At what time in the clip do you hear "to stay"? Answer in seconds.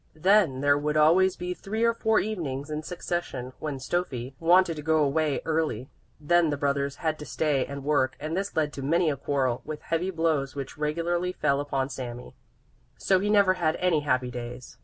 7.19-7.67